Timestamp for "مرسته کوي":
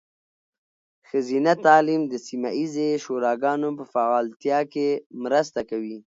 5.23-5.97